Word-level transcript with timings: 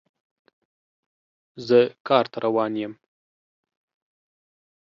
زه 1.67 1.79
کار 2.07 2.25
ته 2.31 2.37
روان 2.45 2.73
یم 2.81 2.93